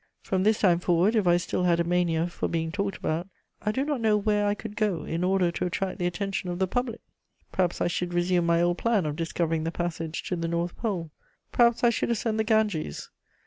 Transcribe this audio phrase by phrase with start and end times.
[0.23, 3.27] From this time forward, if I still had a mania for being talked about,
[3.61, 6.57] I do not know where I could go in order to attract the attention of
[6.57, 7.01] the public:
[7.51, 11.11] perhaps I should resume my old plan of discovering the passage to the North Pole;
[11.51, 13.11] perhaps I should ascend the Ganges.